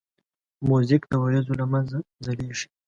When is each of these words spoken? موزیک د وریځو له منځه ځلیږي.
موزیک 0.69 1.03
د 1.07 1.13
وریځو 1.23 1.53
له 1.59 1.65
منځه 1.71 1.97
ځلیږي. 2.25 2.67